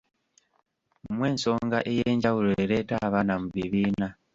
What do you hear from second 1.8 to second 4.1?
ey'enjawulo ereeta abaana mu bibiina.